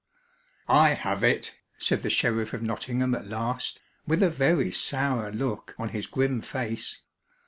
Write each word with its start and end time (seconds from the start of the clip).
"I 0.67 0.95
have 0.95 1.23
it," 1.23 1.59
said 1.77 2.01
the 2.01 2.09
sheriff 2.09 2.53
of 2.53 2.63
Nottingham 2.63 3.13
at 3.13 3.27
last, 3.27 3.81
with 4.07 4.23
a 4.23 4.31
very 4.31 4.71
sour 4.71 5.31
look 5.31 5.75
on 5.77 5.89
his 5.89 6.07
grim 6.07 6.41
face. 6.41 7.03